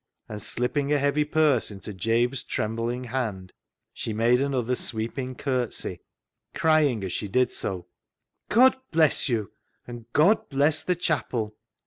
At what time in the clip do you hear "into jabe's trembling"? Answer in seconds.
1.69-3.03